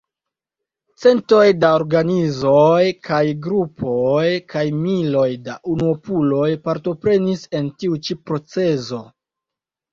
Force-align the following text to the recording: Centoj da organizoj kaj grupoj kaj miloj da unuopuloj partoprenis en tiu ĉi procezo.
Centoj 1.01 1.41
da 1.63 1.69
organizoj 1.79 2.85
kaj 3.09 3.19
grupoj 3.49 4.25
kaj 4.55 4.65
miloj 4.79 5.29
da 5.51 5.61
unuopuloj 5.75 6.51
partoprenis 6.67 7.47
en 7.61 7.73
tiu 7.81 8.03
ĉi 8.09 8.21
procezo. 8.27 9.07